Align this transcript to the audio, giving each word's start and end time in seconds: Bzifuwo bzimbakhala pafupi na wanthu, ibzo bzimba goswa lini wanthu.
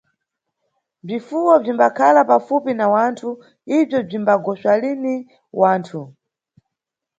Bzifuwo 1.05 1.53
bzimbakhala 1.63 2.21
pafupi 2.31 2.71
na 2.77 2.87
wanthu, 2.93 3.29
ibzo 3.77 3.99
bzimba 4.07 4.33
goswa 4.45 4.73
lini 4.81 5.15
wanthu. 5.61 6.01